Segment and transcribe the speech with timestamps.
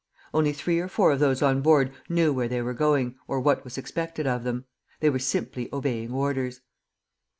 [0.33, 3.63] Only three or four of those on board knew where they were going, or what
[3.63, 4.65] was expected of them.
[4.99, 6.61] They were simply obeying orders.